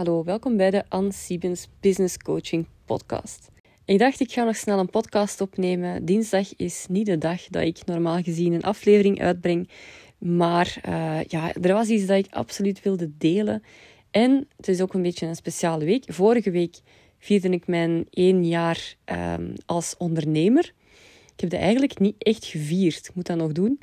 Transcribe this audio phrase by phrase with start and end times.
[0.00, 3.48] Hallo, welkom bij de Anne Siebens Business Coaching Podcast.
[3.84, 6.04] Ik dacht, ik ga nog snel een podcast opnemen.
[6.04, 9.68] Dinsdag is niet de dag dat ik normaal gezien een aflevering uitbreng.
[10.18, 13.62] Maar uh, ja, er was iets dat ik absoluut wilde delen.
[14.10, 16.04] En het is ook een beetje een speciale week.
[16.06, 16.76] Vorige week
[17.18, 20.72] vierde ik mijn één jaar um, als ondernemer.
[21.34, 23.06] Ik heb dat eigenlijk niet echt gevierd.
[23.06, 23.78] Ik moet dat nog doen.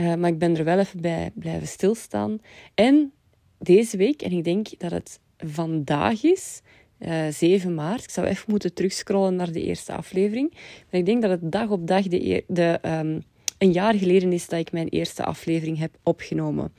[0.00, 2.38] Uh, maar ik ben er wel even bij blijven stilstaan.
[2.74, 3.12] En
[3.58, 6.62] deze week, en ik denk dat het vandaag is,
[6.98, 8.02] uh, eh, 7 maart.
[8.04, 10.50] Ik zou even moeten terugscrollen naar de eerste aflevering.
[10.90, 13.22] Maar ik denk dat het dag op dag de, de, um,
[13.58, 16.72] een jaar geleden is dat ik mijn eerste aflevering heb opgenomen.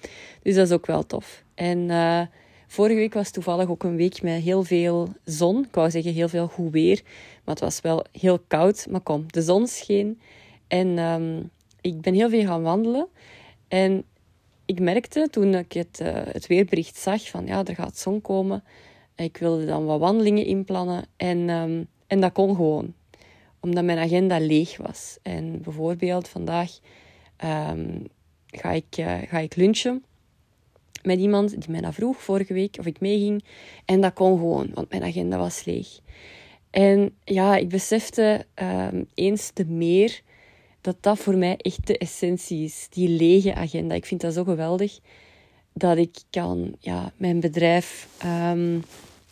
[0.44, 1.44] Dus dat is ook wel tof.
[1.56, 2.22] En uh,
[2.68, 5.64] vorige week was toevallig ook een week met heel veel zon.
[5.64, 7.02] Ik wou zeggen heel veel goed weer.
[7.44, 8.88] Maar het was wel heel koud.
[8.90, 10.20] Maar kom, de zon scheen.
[10.68, 11.50] En um,
[11.82, 13.08] ik ben heel veel gaan wandelen.
[13.68, 14.04] En
[14.68, 18.64] ik merkte toen ik het, uh, het weerbericht zag van ja, er gaat zon komen.
[19.16, 22.94] Ik wilde dan wat wandelingen inplannen en, um, en dat kon gewoon.
[23.60, 25.18] Omdat mijn agenda leeg was.
[25.22, 26.72] En bijvoorbeeld vandaag
[27.44, 28.08] um,
[28.48, 30.04] ga, ik, uh, ga ik lunchen
[31.04, 33.44] met iemand die mij dat vroeg vorige week of ik meeging.
[33.86, 36.00] En dat kon gewoon, want mijn agenda was leeg.
[36.70, 40.22] En ja, ik besefte um, eens te meer
[40.88, 42.88] dat dat voor mij echt de essentie is.
[42.90, 43.96] Die lege agenda.
[43.96, 45.00] Ik vind dat zo geweldig
[45.74, 48.84] dat ik kan ja, mijn bedrijf um,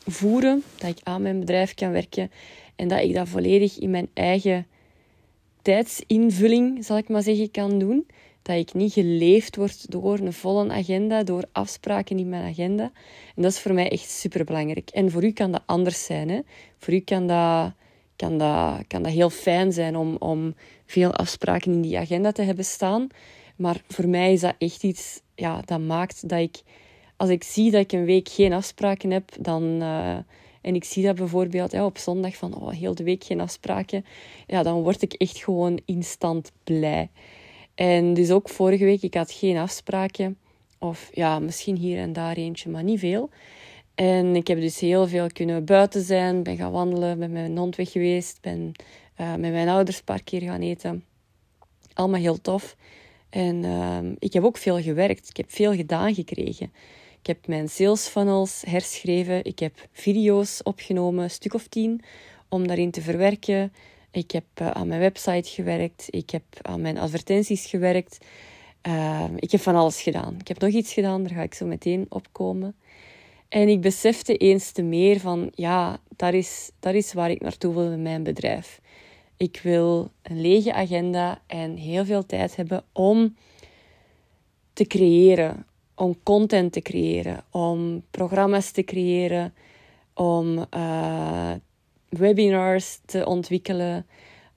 [0.06, 2.32] voeren, dat ik aan mijn bedrijf kan werken
[2.76, 4.68] en dat ik dat volledig in mijn eigen
[5.62, 8.08] tijdsinvulling, zal ik maar zeggen, kan doen.
[8.42, 12.92] Dat ik niet geleefd word door een volle agenda, door afspraken in mijn agenda.
[13.36, 14.90] En dat is voor mij echt super belangrijk.
[14.90, 16.30] En voor u kan dat anders zijn.
[16.30, 16.40] Hè?
[16.78, 17.74] Voor u kan dat
[18.16, 22.42] kan dat, kan dat heel fijn zijn om, om veel afspraken in die agenda te
[22.42, 23.08] hebben staan.
[23.56, 26.62] Maar voor mij is dat echt iets ja, dat maakt dat ik,
[27.18, 30.18] als ik zie dat ik een week geen afspraken heb, dan, uh,
[30.62, 34.06] en ik zie dat bijvoorbeeld ja, op zondag van oh, heel de week geen afspraken,
[34.48, 37.10] ja, dan word ik echt gewoon instant blij.
[37.76, 40.38] En dus ook vorige week, ik had geen afspraken.
[40.80, 43.30] Of ja, misschien hier en daar eentje, maar niet veel.
[43.96, 47.58] En ik heb dus heel veel kunnen buiten zijn, ben gaan wandelen, ben met mijn
[47.58, 48.72] hond weg geweest, ben
[49.22, 51.04] uh, met mijn ouders paar keer gaan eten.
[51.94, 52.76] Allemaal heel tof.
[53.30, 55.30] En uh, ik heb ook veel gewerkt.
[55.30, 56.74] Ik heb veel gedaan gekregen.
[57.20, 59.44] Ik heb mijn sales funnels herschreven.
[59.44, 62.02] Ik heb video's opgenomen, een stuk of tien,
[62.50, 63.74] om daarin te verwerken.
[64.12, 66.08] Ik heb uh, aan mijn website gewerkt.
[66.10, 68.26] Ik heb aan mijn advertenties gewerkt.
[68.88, 70.36] Uh, ik heb van alles gedaan.
[70.40, 72.76] Ik heb nog iets gedaan, daar ga ik zo meteen op komen.
[73.50, 77.74] En ik besefte eens te meer van, ja, dat is, dat is waar ik naartoe
[77.74, 78.82] wil met mijn bedrijf.
[79.38, 83.36] Ik wil een lege agenda en heel veel tijd hebben om
[84.74, 89.54] te creëren, om content te creëren, om programma's te creëren,
[90.14, 91.52] om uh,
[92.10, 94.06] webinars te ontwikkelen,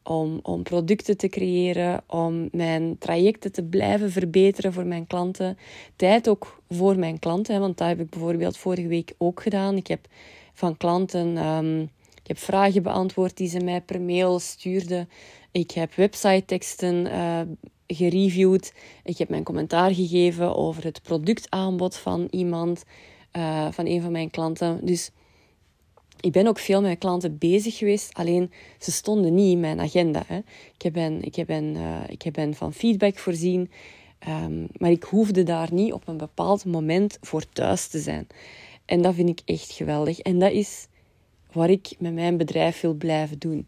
[0.08, 5.58] om, om producten te creëren, om mijn trajecten te blijven verbeteren voor mijn klanten.
[5.96, 9.76] Tijd ook voor mijn klanten, want dat heb ik bijvoorbeeld vorige week ook gedaan.
[9.76, 10.06] Ik heb
[10.52, 11.90] van klanten um,
[12.28, 15.08] ik heb vragen beantwoord die ze mij per mail stuurden.
[15.52, 17.40] Ik heb website teksten uh,
[17.86, 18.72] gereviewd.
[19.04, 22.84] Ik heb mijn commentaar gegeven over het productaanbod van iemand,
[23.36, 24.86] uh, van een van mijn klanten.
[24.86, 25.10] Dus
[26.20, 30.22] ik ben ook veel met klanten bezig geweest, alleen ze stonden niet in mijn agenda.
[30.26, 30.36] Hè.
[30.74, 33.70] Ik, heb hen, ik, heb hen, uh, ik heb hen van feedback voorzien,
[34.28, 38.26] um, maar ik hoefde daar niet op een bepaald moment voor thuis te zijn.
[38.84, 40.18] En dat vind ik echt geweldig.
[40.18, 40.86] En dat is
[41.52, 43.66] wat ik met mijn bedrijf wil blijven doen.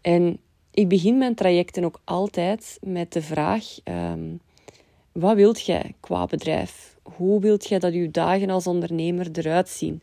[0.00, 0.38] En
[0.70, 4.40] ik begin mijn trajecten ook altijd met de vraag: um,
[5.12, 6.96] wat wilt jij qua bedrijf?
[7.02, 10.00] Hoe wilt jij dat je dagen als ondernemer eruit zien?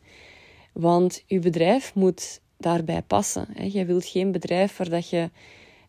[0.74, 3.72] Want je bedrijf moet daarbij passen.
[3.72, 5.30] Je wilt geen bedrijf waar je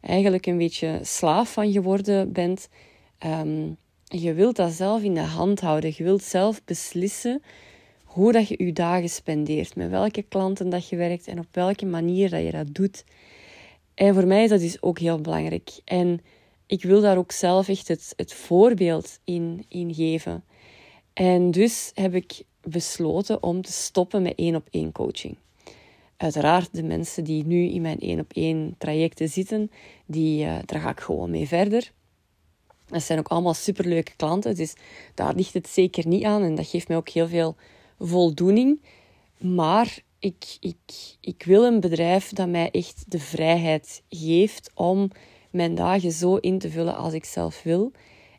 [0.01, 2.69] eigenlijk een beetje slaaf van geworden bent.
[3.27, 5.93] Um, je wilt dat zelf in de hand houden.
[5.97, 7.43] Je wilt zelf beslissen
[8.05, 11.87] hoe dat je je dagen spendeert, met welke klanten dat je werkt en op welke
[11.87, 13.05] manier dat je dat doet.
[13.95, 15.71] En voor mij is dat dus ook heel belangrijk.
[15.85, 16.21] En
[16.67, 20.45] ik wil daar ook zelf echt het, het voorbeeld in, in geven.
[21.13, 25.37] En dus heb ik besloten om te stoppen met één op één coaching.
[26.17, 29.71] Uiteraard, de mensen die nu in mijn één op één trajecten zitten,
[30.07, 31.93] die, uh, daar ga ik gewoon mee verder.
[32.87, 34.75] Dat zijn ook allemaal superleuke klanten, dus
[35.15, 36.43] daar ligt het zeker niet aan.
[36.43, 37.57] En dat geeft mij ook heel veel
[37.99, 38.81] voldoening.
[39.39, 45.11] Maar ik, ik, ik wil een bedrijf dat mij echt de vrijheid geeft om
[45.51, 47.93] mijn dagen zo in te vullen als ik zelf wil.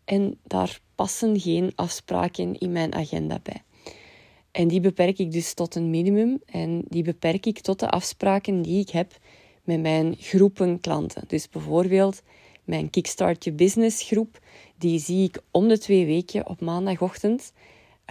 [0.06, 3.64] En daar passen geen afspraken in mijn agenda bij.
[4.52, 6.42] En die beperk ik dus tot een minimum.
[6.46, 9.18] En die beperk ik tot de afspraken die ik heb
[9.64, 11.24] met mijn groepen klanten.
[11.28, 12.22] Dus bijvoorbeeld
[12.64, 14.40] mijn Kickstart Your Business groep.
[14.78, 17.54] Die zie ik om de twee weken op maandagochtend.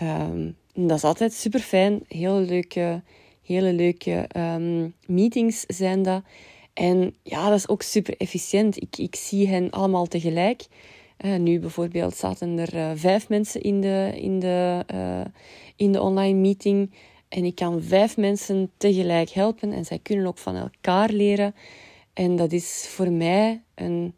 [0.02, 2.04] Um, dat is altijd super fijn.
[2.08, 3.02] Hele leuke,
[3.42, 6.22] hele leuke um, meetings zijn dat.
[6.72, 8.82] En ja, dat is ook super efficiënt.
[8.82, 10.66] Ik, ik zie hen allemaal tegelijk.
[11.24, 15.24] Uh, nu bijvoorbeeld zaten er uh, vijf mensen in de, in, de, uh,
[15.76, 16.90] in de online meeting.
[17.28, 19.72] En ik kan vijf mensen tegelijk helpen.
[19.72, 21.54] En zij kunnen ook van elkaar leren.
[22.12, 24.14] En dat is voor mij een,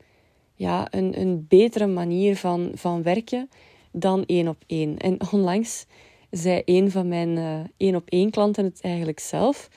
[0.55, 3.51] ja, een, een betere manier van, van werken
[3.93, 4.99] dan één op één.
[4.99, 5.87] En onlangs
[6.31, 7.39] zei een van mijn
[7.77, 9.69] één op één klanten het eigenlijk zelf.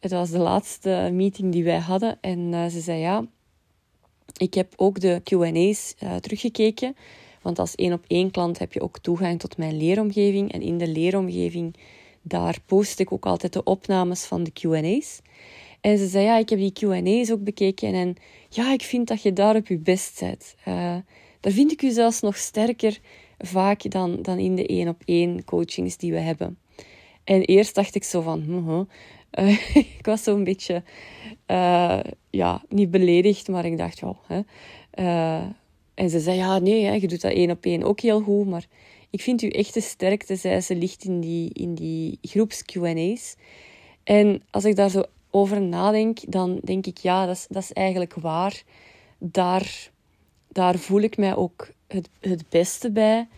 [0.00, 2.18] Het was de laatste meeting die wij hadden.
[2.20, 3.24] En ze zei ja,
[4.36, 6.96] ik heb ook de QA's eh, teruggekeken.
[7.42, 10.52] Want als één op één klant heb je ook toegang tot mijn leeromgeving.
[10.52, 11.74] En in de leeromgeving,
[12.22, 15.20] daar post ik ook altijd de opnames van de QA's.
[15.80, 17.94] En ze zei ja, ik heb die QA's ook bekeken.
[17.94, 18.16] En
[18.48, 20.54] ja, ik vind dat je daar op je best bent.
[20.68, 20.96] Uh,
[21.40, 22.98] daar vind ik u zelfs nog sterker
[23.38, 26.58] vaak dan, dan in de één op één coachings die we hebben.
[27.24, 28.82] En eerst dacht ik zo van, hm,
[29.38, 30.82] uh, ik was zo'n beetje,
[31.46, 32.00] uh,
[32.30, 34.02] ja, niet beledigd, maar ik dacht.
[34.26, 34.40] Hè.
[34.94, 35.44] Uh,
[35.94, 38.46] en ze zei, ja, nee, hè, je doet dat één op één ook heel goed,
[38.46, 38.66] maar
[39.10, 43.36] ik vind uw echte sterkte, zei ze, ligt in die, in die groeps Q&A's.
[44.04, 47.72] En als ik daar zo over nadenk, dan denk ik, ja, dat is, dat is
[47.72, 48.62] eigenlijk waar.
[49.18, 49.90] Daar,
[50.48, 53.28] daar voel ik mij ook het, het beste bij.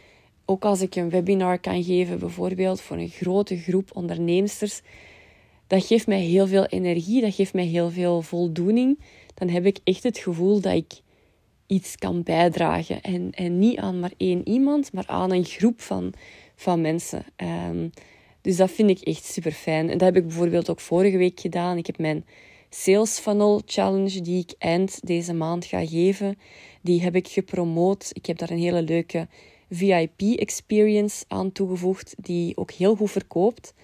[0.44, 4.83] Ook als ik een webinar kan geven, bijvoorbeeld voor een grote groep onderneemsters,
[5.69, 9.00] dat geeft mij heel veel energie, dat geeft mij heel veel voldoening.
[9.35, 10.93] Dan heb ik echt het gevoel dat ik
[11.67, 13.00] iets kan bijdragen.
[13.00, 16.12] En, en niet aan maar één iemand, maar aan een groep van,
[16.56, 17.25] van mensen.
[17.37, 17.91] Um,
[18.41, 19.91] dus dat vind ik echt super fijn.
[19.91, 21.76] En dat heb ik bijvoorbeeld ook vorige week gedaan.
[21.76, 22.25] Ik heb mijn
[22.70, 26.38] Sales Funnel Challenge, die ik eind deze maand ga geven,
[26.82, 28.11] die heb ik gepromoot.
[28.12, 29.29] Ik heb daar een hele leuke
[29.70, 33.75] VIP-experience aan toegevoegd, die ook heel goed verkoopt.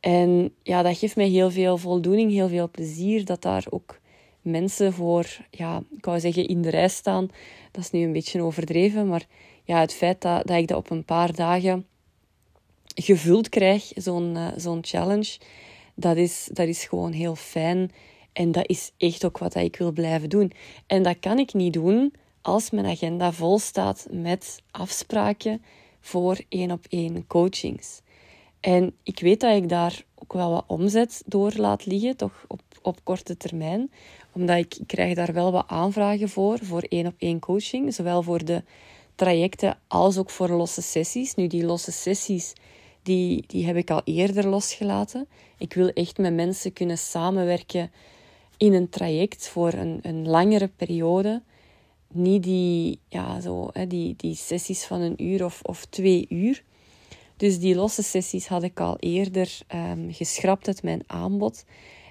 [0.00, 4.00] En ja, dat geeft mij heel veel voldoening, heel veel plezier dat daar ook
[4.42, 7.30] mensen voor, ja, ik wou zeggen in de rij staan.
[7.70, 9.26] Dat is nu een beetje overdreven, maar
[9.64, 11.86] ja, het feit dat, dat ik dat op een paar dagen
[12.94, 15.38] gevuld krijg, zo'n uh, zo'n challenge,
[15.94, 17.90] dat is, dat is gewoon heel fijn.
[18.32, 20.52] En dat is echt ook wat ik wil blijven doen.
[20.86, 22.12] En dat kan ik niet doen
[22.42, 25.62] als mijn agenda vol staat met afspraken
[26.00, 28.00] voor één op één coachings.
[28.60, 32.60] En ik weet dat ik daar ook wel wat omzet door laat liggen, toch op,
[32.82, 33.90] op korte termijn.
[34.32, 37.94] Omdat ik, ik krijg daar wel wat aanvragen voor, voor één op één coaching.
[37.94, 38.62] Zowel voor de
[39.14, 41.34] trajecten als ook voor losse sessies.
[41.34, 42.52] Nu, die losse sessies,
[43.02, 45.26] die, die heb ik al eerder losgelaten.
[45.58, 47.90] Ik wil echt met mensen kunnen samenwerken
[48.56, 51.42] in een traject voor een, een langere periode.
[52.12, 56.62] Niet die, ja, zo, hè, die, die sessies van een uur of, of twee uur.
[57.38, 61.64] Dus die losse sessies had ik al eerder um, geschrapt uit mijn aanbod.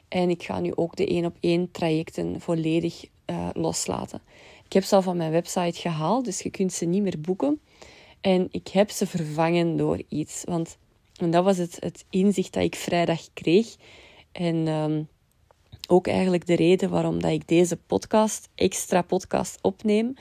[0.08, 4.22] En ik ga nu ook de één op één trajecten volledig uh, loslaten.
[4.66, 7.62] Ik heb ze al van mijn website gehaald, dus je kunt ze niet meer boeken.
[8.22, 10.44] En ik heb ze vervangen door iets.
[10.46, 10.78] Want
[11.18, 13.76] en dat was het, het inzicht dat ik vrijdag kreeg.
[14.32, 15.08] En um,
[15.88, 20.14] ook eigenlijk de reden waarom dat ik deze podcast, extra podcast, opneem.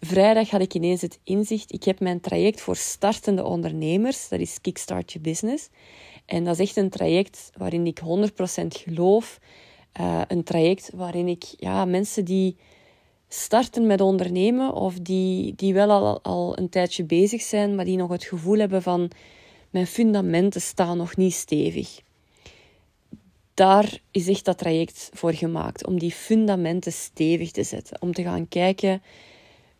[0.00, 1.72] Vrijdag had ik ineens het inzicht.
[1.72, 4.28] Ik heb mijn traject voor startende ondernemers.
[4.28, 5.68] Dat is Kickstart Your Business.
[6.26, 8.04] En dat is echt een traject waarin ik 100%
[8.66, 9.40] geloof.
[10.00, 12.56] Uh, een traject waarin ik ja, mensen die
[13.28, 17.96] starten met ondernemen of die, die wel al, al een tijdje bezig zijn, maar die
[17.96, 19.10] nog het gevoel hebben van
[19.70, 22.00] mijn fundamenten staan nog niet stevig.
[23.54, 28.02] Daar is echt dat traject voor gemaakt, om die fundamenten stevig te zetten.
[28.02, 29.02] Om te gaan kijken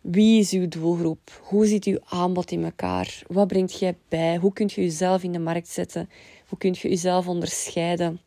[0.00, 1.40] wie is uw doelgroep?
[1.42, 3.22] Hoe ziet uw aanbod in elkaar?
[3.26, 4.36] Wat brengt jij bij?
[4.36, 6.08] Hoe kunt je jezelf in de markt zetten?
[6.48, 8.20] Hoe kunt je jezelf onderscheiden?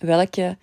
[0.00, 0.56] Welke,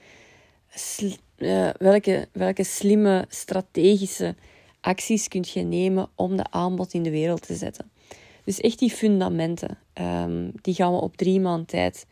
[1.38, 4.36] uh, welke, welke slimme strategische
[4.82, 7.92] acties kunt je nemen om de aanbod in de wereld te zetten?
[8.44, 12.06] Dus echt die fundamenten, um, die gaan we op drie maand tijd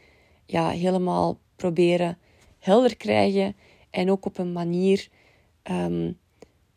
[0.46, 2.18] ja, helemaal proberen
[2.60, 3.56] helder krijgen.
[3.90, 5.08] En ook op een manier
[5.64, 6.18] um,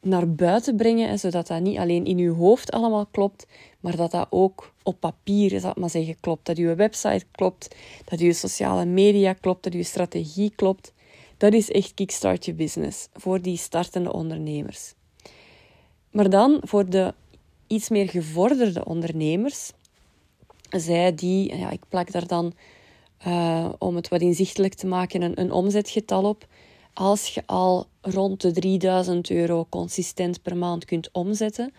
[0.05, 3.47] naar buiten brengen, zodat dat niet alleen in uw hoofd allemaal klopt,
[3.81, 6.47] maar dat dat ook op papier, zal maar zeggen, klopt.
[6.47, 10.93] Dat uw website klopt, dat uw sociale media klopt, dat uw strategie klopt.
[11.37, 14.95] Dat is echt Kickstart Je Business voor die startende ondernemers.
[16.11, 17.15] Maar dan voor de
[17.67, 19.73] iets meer gevorderde ondernemers
[20.81, 22.53] zij die, ja, ik plak daar dan,
[23.27, 26.47] uh, om het wat inzichtelijk te maken, een, een omzetgetal op.
[26.95, 31.73] Als je al rond de 3000 euro consistent per maand kunt omzetten,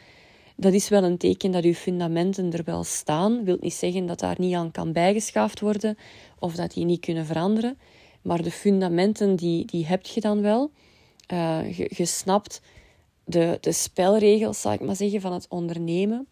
[0.56, 3.44] dat is wel een teken dat je fundamenten er wel staan.
[3.44, 5.98] Wil niet zeggen dat daar niet aan kan bijgeschaafd worden
[6.40, 7.78] of dat die niet kunnen veranderen.
[8.22, 10.72] Maar de fundamenten, die, die heb je dan wel.
[11.34, 12.62] Uh, je, je snapt
[13.26, 16.28] de, de spelregels, zal ik maar zeggen, van het ondernemen.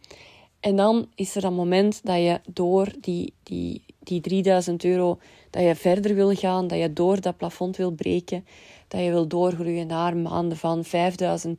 [0.59, 5.63] En dan is er dat moment dat je door die, die, die 3000 euro, dat
[5.63, 8.45] je verder wil gaan, dat je door dat plafond wil breken,
[8.93, 11.57] dat je wil doorgroeien naar maanden van 5000,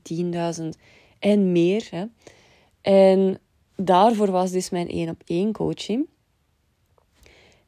[0.61, 0.69] 10.000
[1.19, 1.89] en meer.
[1.91, 2.05] Hè.
[2.81, 3.39] En
[3.77, 6.07] daarvoor was dus mijn één op één coaching.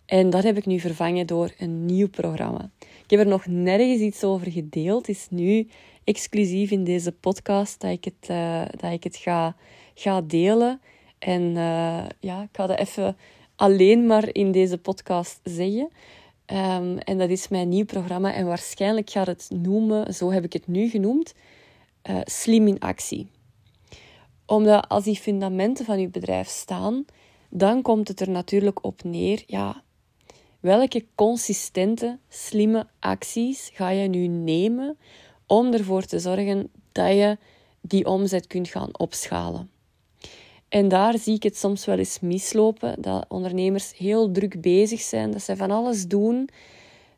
[0.04, 2.70] En dat heb ik nu vervangen door een nieuw programma.
[2.78, 5.06] Ik heb er nog nergens iets over gedeeld.
[5.06, 5.68] Het is nu
[6.04, 9.56] exclusief in deze podcast dat ik het, uh, dat ik het ga,
[9.94, 10.80] ga delen.
[11.18, 13.16] En uh, ja, ik ga dat even
[13.56, 15.88] alleen maar in deze podcast zeggen.
[16.52, 18.34] Um, en dat is mijn nieuw programma.
[18.34, 21.34] En waarschijnlijk gaat het noemen, zo heb ik het nu genoemd,
[22.10, 23.28] uh, Slim in Actie
[24.46, 27.04] omdat als die fundamenten van je bedrijf staan,
[27.48, 29.82] dan komt het er natuurlijk op neer, ja,
[30.60, 34.98] welke consistente, slimme acties ga je nu nemen
[35.46, 37.38] om ervoor te zorgen dat je
[37.80, 39.70] die omzet kunt gaan opschalen.
[40.68, 45.30] En daar zie ik het soms wel eens mislopen, dat ondernemers heel druk bezig zijn,
[45.30, 46.49] dat ze van alles doen,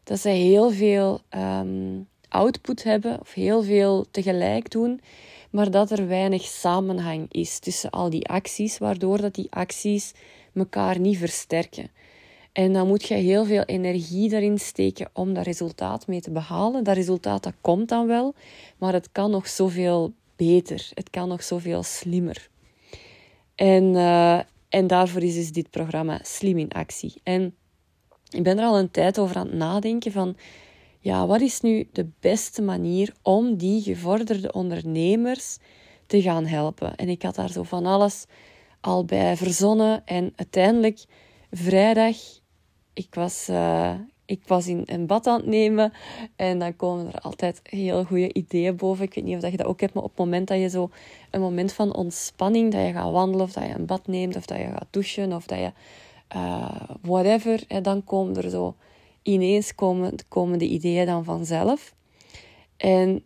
[0.04, 5.00] dat ze heel veel um, output hebben of heel veel tegelijk doen,
[5.50, 10.12] maar dat er weinig samenhang is tussen al die acties, waardoor dat die acties
[10.54, 11.90] elkaar niet versterken.
[12.52, 16.84] En dan moet je heel veel energie daarin steken om dat resultaat mee te behalen.
[16.84, 18.34] Dat resultaat dat komt dan wel,
[18.78, 20.90] maar het kan nog zoveel beter.
[20.94, 22.48] Het kan nog zoveel slimmer.
[23.58, 24.38] En, uh,
[24.68, 27.20] en daarvoor is dus dit programma Slim in Actie.
[27.22, 27.54] En
[28.30, 30.36] ik ben er al een tijd over aan het nadenken van
[31.00, 35.58] ja, wat is nu de beste manier om die gevorderde ondernemers
[36.06, 36.96] te gaan helpen?
[36.96, 38.24] En ik had daar zo van alles
[38.80, 40.06] al bij verzonnen.
[40.06, 41.04] En uiteindelijk,
[41.50, 42.16] vrijdag,
[42.92, 43.94] ik was, uh,
[44.28, 45.92] ik was in een bad aan het nemen.
[46.36, 49.04] En dan komen er altijd heel goede ideeën boven.
[49.04, 50.90] Ik weet niet of je dat ook hebt, maar op het moment dat je zo
[51.30, 54.46] een moment van ontspanning, dat je gaat wandelen, of dat je een bad neemt, of
[54.46, 55.72] dat je gaat douchen, of dat je
[56.36, 58.74] uh, whatever, en dan komen er zo
[59.22, 61.94] ineens komen, komen de ideeën dan vanzelf.
[62.76, 63.24] En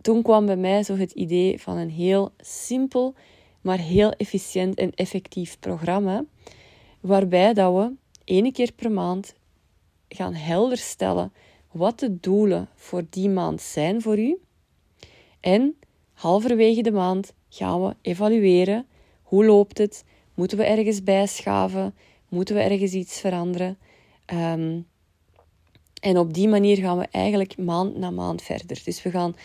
[0.00, 3.14] toen kwam bij mij zo het idee van een heel simpel,
[3.60, 6.24] maar heel efficiënt en effectief programma,
[7.00, 7.92] waarbij dat we
[8.24, 9.34] één keer per maand
[10.14, 11.32] gaan helder stellen
[11.72, 14.38] wat de doelen voor die maand zijn voor u.
[15.40, 15.76] En
[16.12, 18.86] halverwege de maand gaan we evalueren.
[19.22, 20.04] Hoe loopt het?
[20.34, 21.94] Moeten we ergens bijschaven?
[22.28, 23.78] Moeten we ergens iets veranderen?
[24.32, 24.86] Um,
[26.00, 28.80] en op die manier gaan we eigenlijk maand na maand verder.
[28.84, 29.36] Dus we gaan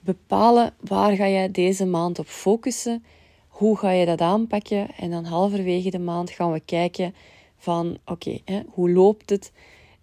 [0.00, 3.04] bepalen waar ga je deze maand op focussen,
[3.48, 7.14] hoe ga je dat aanpakken en dan halverwege de maand gaan we kijken
[7.56, 9.52] van oké, hoe loopt het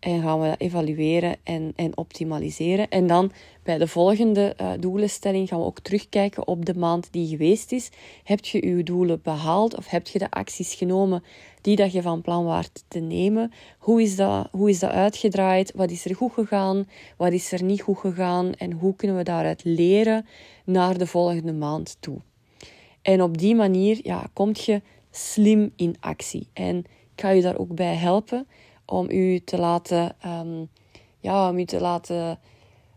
[0.03, 2.89] en gaan we dat evalueren en, en optimaliseren.
[2.89, 3.31] En dan
[3.63, 7.89] bij de volgende uh, doelenstelling gaan we ook terugkijken op de maand die geweest is.
[8.23, 11.23] Heb je je doelen behaald of heb je de acties genomen
[11.61, 13.51] die dat je van plan waart te nemen?
[13.79, 15.71] Hoe is dat, hoe is dat uitgedraaid?
[15.75, 16.87] Wat is er goed gegaan?
[17.17, 18.53] Wat is er niet goed gegaan?
[18.53, 20.25] En hoe kunnen we daaruit leren
[20.65, 22.17] naar de volgende maand toe?
[23.01, 24.81] En op die manier ja, kom je
[25.11, 26.47] slim in actie.
[26.53, 26.77] En
[27.15, 28.47] ik ga je daar ook bij helpen
[28.85, 30.69] om u te laten, um,
[31.19, 32.39] ja, om u te laten,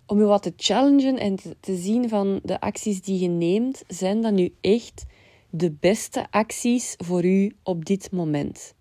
[0.06, 4.22] om u wat te challengen en te, zien van de acties die je neemt, zijn
[4.22, 5.04] dat nu echt
[5.50, 8.74] de beste acties voor u op dit moment?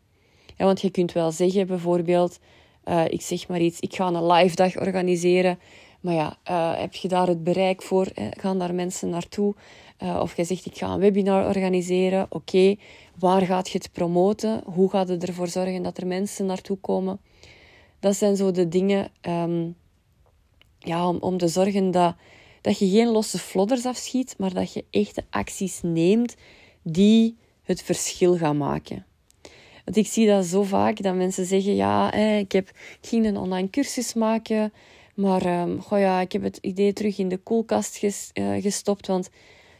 [0.57, 2.39] Ja, want je kunt wel zeggen, bijvoorbeeld,
[2.85, 5.59] uh, ik zeg maar iets, ik ga een live dag organiseren,
[6.01, 8.07] maar ja, uh, heb je daar het bereik voor?
[8.13, 9.55] Gaan daar mensen naartoe?
[10.03, 12.25] Uh, of je zegt, ik ga een webinar organiseren.
[12.29, 12.75] Oké,
[13.19, 14.61] waar gaat je het promoten?
[14.65, 17.19] Hoe gaat het ervoor zorgen dat er mensen naartoe komen?
[17.99, 19.75] Dat zijn zo de dingen um,
[20.79, 22.15] ja, om, om te zorgen dat,
[22.61, 26.35] dat je geen losse flodders afschiet, maar dat je echte acties neemt
[26.81, 29.05] die het verschil gaan maken.
[29.85, 32.69] Want ik zie dat zo vaak, dat mensen zeggen, ja, ik, heb,
[33.01, 34.73] ik ging een online cursus maken,
[35.15, 39.29] maar um, goh ja, ik heb het idee terug in de koelkast uh, gestopt, want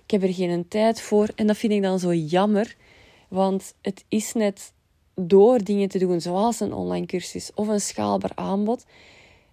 [0.05, 1.29] ik heb er geen tijd voor.
[1.35, 2.75] En dat vind ik dan zo jammer,
[3.27, 4.74] want het is net
[5.15, 8.85] door dingen te doen, zoals een online cursus of een schaalbaar aanbod,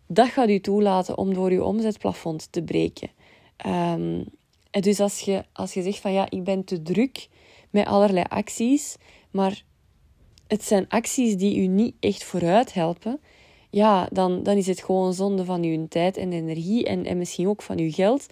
[0.07, 3.11] dat gaat u toelaten om door uw omzetplafond te breken.
[3.67, 4.25] Um,
[4.71, 7.29] dus als je, als je zegt van ja, ik ben te druk
[7.71, 8.97] met allerlei acties,
[9.31, 9.63] maar
[10.47, 13.21] het zijn acties die u niet echt vooruit helpen,
[13.71, 17.49] ja, dan, dan is het gewoon zonde van uw tijd en energie en, en misschien
[17.49, 18.27] ook van uw geld.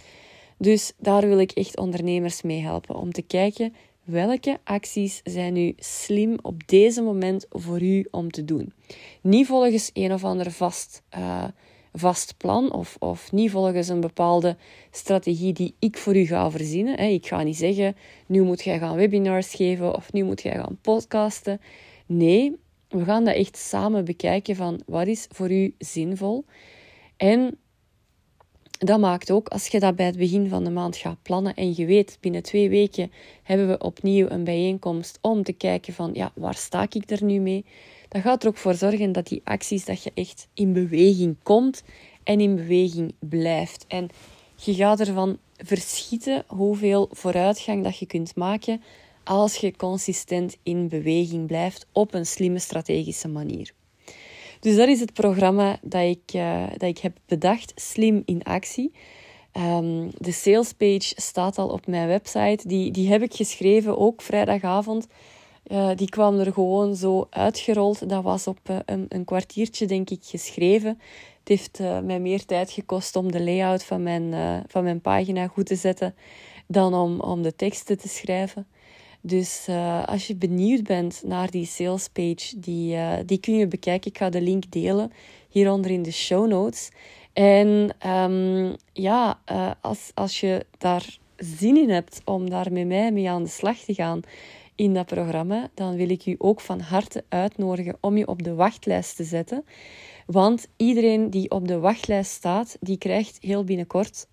[0.60, 3.74] Dus daar wil ik echt ondernemers mee helpen om te kijken
[4.04, 8.72] welke acties zijn nu slim op deze moment voor u om te doen.
[9.20, 11.44] Niet volgens een of ander vast, uh,
[11.92, 14.56] vast plan of, of niet volgens een bepaalde
[14.90, 16.98] strategie die ik voor u ga verzinnen.
[16.98, 20.78] Ik ga niet zeggen, nu moet jij gaan webinars geven of nu moet jij gaan
[20.80, 21.60] podcasten.
[22.06, 22.56] Nee,
[22.88, 26.44] we gaan dat echt samen bekijken van wat is voor u zinvol.
[27.16, 27.58] En
[28.84, 31.74] dat maakt ook, als je dat bij het begin van de maand gaat plannen en
[31.76, 36.32] je weet, binnen twee weken hebben we opnieuw een bijeenkomst om te kijken van, ja,
[36.34, 37.64] waar sta ik er nu mee?
[38.08, 41.82] Dat gaat er ook voor zorgen dat die acties, dat je echt in beweging komt
[42.24, 43.84] en in beweging blijft.
[43.88, 44.08] En
[44.56, 48.82] je gaat ervan verschieten hoeveel vooruitgang dat je kunt maken
[49.24, 53.72] als je consistent in beweging blijft op een slimme strategische manier.
[54.60, 58.92] Dus dat is het programma dat ik, uh, dat ik heb bedacht, Slim in Actie.
[59.52, 62.68] Um, de salespage staat al op mijn website.
[62.68, 65.06] Die, die heb ik geschreven ook vrijdagavond.
[65.66, 68.08] Uh, die kwam er gewoon zo uitgerold.
[68.08, 71.00] Dat was op uh, een, een, kwartiertje, denk ik, geschreven.
[71.38, 74.34] Het heeft mij meer tijd gekost om de layout van mijn,
[74.68, 76.14] van mijn pagina goed te zetten
[76.66, 78.66] dan om, om de teksten te schrijven.
[79.20, 83.66] Dus uh, als je benieuwd bent naar die sales page, die, uh, die kun je
[83.66, 84.10] bekijken.
[84.10, 85.12] Ik ga de link delen
[85.48, 86.90] hieronder in de show notes.
[87.32, 93.12] En um, ja, uh, als, als je daar zin in hebt om daar met mij
[93.12, 94.20] mee aan de slag te gaan
[94.74, 98.54] in dat programma, dan wil ik u ook van harte uitnodigen om je op de
[98.54, 99.64] wachtlijst te zetten.
[100.26, 104.26] Want iedereen die op de wachtlijst staat, die krijgt heel binnenkort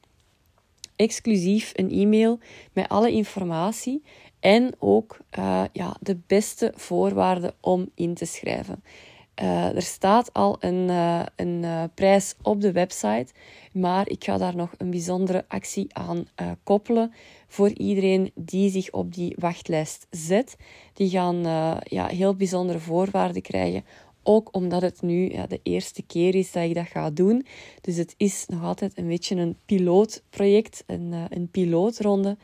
[0.95, 2.39] exclusief een e-mail
[2.73, 4.03] met alle informatie
[4.47, 8.83] en ook uh, ja, de beste voorwaarden om in te schrijven.
[9.41, 13.27] Uh, er staat al een, uh, een prijs op de website,
[13.73, 16.25] maar ik ga daar nog een bijzondere actie aan
[16.63, 17.13] koppelen
[17.47, 20.55] voor iedereen die zich op die wachtlijst zet.
[20.93, 21.41] Die gaan
[21.83, 23.83] ja, heel bijzondere voorwaarden krijgen
[24.23, 27.45] ook omdat het nu ja, de eerste keer is dat ik dat ga doen.
[27.81, 32.37] Dus het is nog altijd een beetje een pilootproject, een, een pilootronde.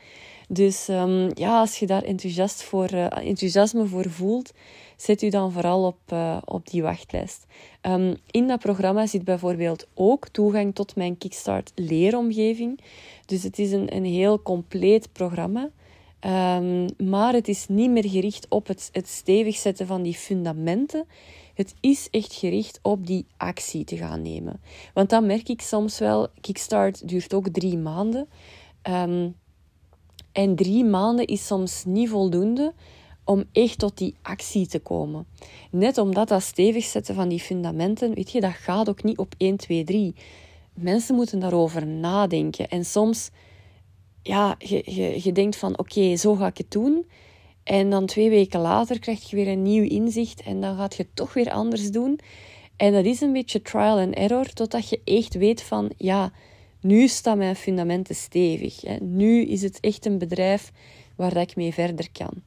[0.48, 4.52] Dus um, ja, als je daar enthousiast voor, uh, enthousiasme voor voelt,
[4.96, 7.46] zet u dan vooral op, uh, op die wachtlijst.
[7.82, 12.80] Um, in dat programma zit bijvoorbeeld ook toegang tot mijn Kickstart leeromgeving.
[13.26, 15.70] Dus het is een, een heel compleet programma.
[16.56, 21.06] Um, maar het is niet meer gericht op het, het stevig zetten van die fundamenten.
[21.54, 24.60] Het is echt gericht op die actie te gaan nemen.
[24.94, 28.28] Want dan merk ik soms wel, Kickstart duurt ook drie maanden.
[28.82, 29.34] Um,
[30.34, 32.72] en drie maanden is soms niet voldoende
[33.24, 35.26] om echt tot die actie te komen.
[35.70, 39.34] Net omdat dat stevig zetten van die fundamenten, weet je, dat gaat ook niet op
[39.38, 40.14] 1, 2, 3.
[40.74, 42.68] Mensen moeten daarover nadenken.
[42.68, 43.30] En soms,
[44.22, 47.06] ja, je, je, denkt van, oké, zo ga ik het doen.
[47.62, 51.02] En dan twee weken later krijg je weer een nieuw inzicht en dan gaat je
[51.02, 52.20] het toch weer anders doen.
[52.76, 56.32] En dat is een beetje trial and error, totdat je echt weet van, ja,
[56.84, 58.80] nu staan mijn fundamenten stevig.
[58.80, 58.96] Hè.
[58.96, 60.72] Nu is het echt een bedrijf
[61.16, 62.42] waar ik mee verder kan.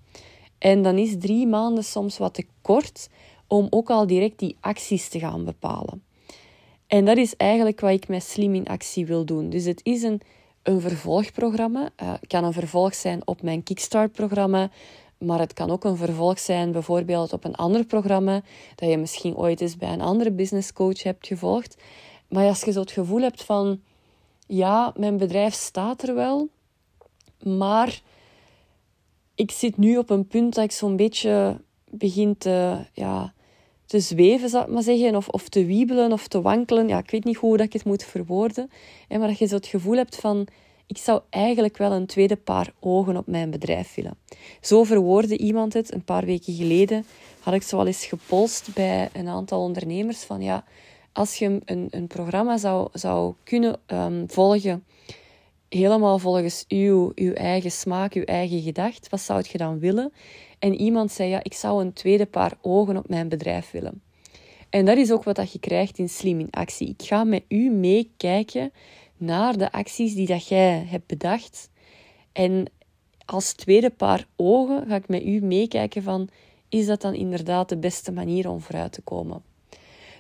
[0.57, 3.09] En dan is drie maanden soms wat te kort
[3.47, 6.03] om ook al direct die acties te gaan bepalen.
[6.87, 9.49] En dat is eigenlijk wat ik met Slim in Actie wil doen.
[9.49, 10.21] Dus het is een,
[10.63, 11.81] een vervolgprogramma.
[11.81, 14.69] Uh, het kan een vervolg zijn op mijn Kickstart-programma,
[15.17, 18.41] maar het kan ook een vervolg zijn bijvoorbeeld op een ander programma
[18.75, 21.77] dat je misschien ooit eens bij een andere business coach hebt gevolgd.
[22.27, 23.79] Maar als je zo het gevoel hebt van
[24.47, 26.49] ja, mijn bedrijf staat er wel,
[27.43, 28.01] maar
[29.35, 33.33] ik zit nu op een punt dat ik zo'n beetje begin te, ja,
[33.85, 36.87] te zweven, zou ik maar zeggen, of, of te wiebelen of te wankelen.
[36.87, 38.69] Ja, ik weet niet hoe dat ik het moet verwoorden,
[39.09, 40.47] maar dat je zo het gevoel hebt van,
[40.87, 44.17] ik zou eigenlijk wel een tweede paar ogen op mijn bedrijf willen.
[44.61, 47.05] Zo verwoordde iemand het een paar weken geleden.
[47.39, 50.63] Had ik zo eens gepolst bij een aantal ondernemers van ja,
[51.17, 54.83] als je een, een programma zou, zou kunnen um, volgen,
[55.69, 60.13] helemaal volgens uw, uw eigen smaak, uw eigen gedacht, wat zou je dan willen?
[60.59, 64.01] En iemand zei, ja, ik zou een tweede paar ogen op mijn bedrijf willen.
[64.69, 66.89] En dat is ook wat je krijgt in Slim in Actie.
[66.89, 68.71] Ik ga met u meekijken
[69.17, 71.69] naar de acties die dat jij hebt bedacht.
[72.31, 72.71] En
[73.25, 76.29] als tweede paar ogen ga ik met u meekijken van,
[76.69, 79.46] is dat dan inderdaad de beste manier om vooruit te komen?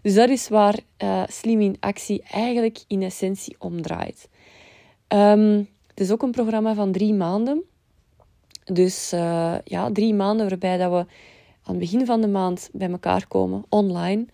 [0.01, 4.29] Dus dat is waar uh, Slim in Actie eigenlijk in essentie om draait.
[5.07, 7.63] Um, het is ook een programma van drie maanden.
[8.63, 12.89] Dus uh, ja, drie maanden waarbij dat we aan het begin van de maand bij
[12.89, 14.25] elkaar komen, online,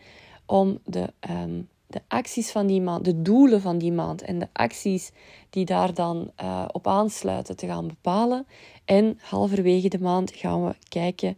[0.46, 4.48] om de, ehm, de acties van die maand, de doelen van die maand en de
[4.54, 5.12] acties
[5.50, 8.48] die daar dan uh, op aansluiten te gaan bepalen.
[8.86, 11.38] En halverwege de maand gaan we kijken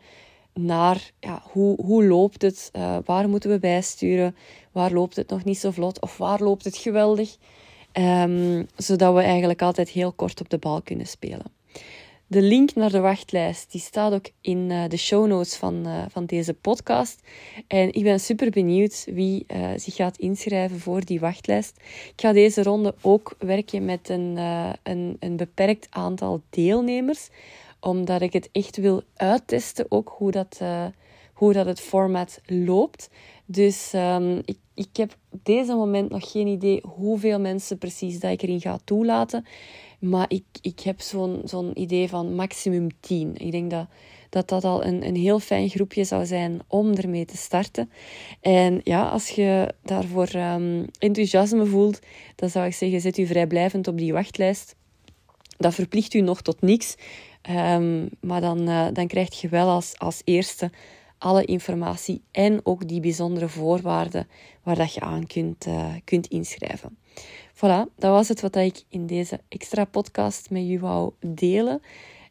[0.59, 4.35] naar ja, hoe, hoe loopt het, uh, waar moeten we bijsturen,
[4.71, 7.37] waar loopt het nog niet zo vlot of waar loopt het geweldig.
[7.93, 11.45] Um, zodat we eigenlijk altijd heel kort op de bal kunnen spelen.
[12.27, 16.03] De link naar de wachtlijst die staat ook in uh, de show notes van, uh,
[16.09, 17.21] van deze podcast.
[17.67, 21.77] En ik ben super benieuwd wie zich gaat inschrijven voor die wachtlijst.
[22.07, 24.37] Ik ga deze ronde ook werken met een,
[24.83, 27.29] een, een beperkt aantal deelnemers,
[27.79, 30.61] omdat ik het echt wil uittesten, ook hoe dat,
[31.33, 33.09] hoe dat het format loopt.
[33.45, 38.31] Dus um, ik, ik heb op deze moment nog geen idee hoeveel mensen precies dat
[38.31, 39.45] ik erin ga toelaten.
[39.99, 43.35] Maar ik, ik heb zo'n zo'n idee van maximum 10.
[43.37, 43.87] Ik denk dat
[44.29, 47.91] dat, dat al een, een heel fijn groepje zou zijn om ermee te starten.
[48.41, 51.99] En ja, als je daarvoor um, enthousiasme voelt,
[52.35, 54.75] dan zou ik zeggen, zet u vrijblijvend op die wachtlijst.
[55.57, 56.95] Dat verplicht u nog tot niks.
[57.49, 60.71] Um, maar dan, uh, dan krijg je wel als, als eerste
[61.17, 64.27] alle informatie en ook die bijzondere voorwaarden
[64.63, 66.97] waar dat je aan kunt, uh, kunt inschrijven.
[67.53, 71.81] Voilà, dat was het wat ik in deze extra podcast met u wou delen.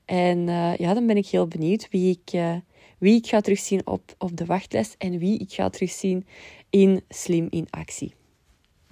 [0.04, 2.40] En uh, ja, dan ben ik heel benieuwd wie ik,
[2.98, 6.26] wie ik ga terugzien op, op de wachtlijst en wie ik ga terugzien
[6.70, 8.14] in Slim in Actie.